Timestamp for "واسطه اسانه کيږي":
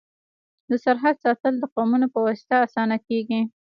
2.25-3.41